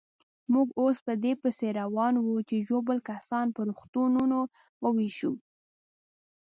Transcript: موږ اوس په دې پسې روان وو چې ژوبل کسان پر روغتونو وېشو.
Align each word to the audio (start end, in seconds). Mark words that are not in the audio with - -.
موږ 0.53 0.67
اوس 0.81 0.97
په 1.05 1.13
دې 1.23 1.33
پسې 1.41 1.67
روان 1.79 2.13
وو 2.19 2.35
چې 2.49 2.65
ژوبل 2.67 2.97
کسان 3.09 3.47
پر 3.55 3.63
روغتونو 3.69 4.39
وېشو. 4.95 5.33